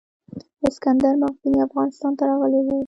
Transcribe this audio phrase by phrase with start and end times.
[0.67, 2.67] اسکندر مقدوني افغانستان ته راغلی و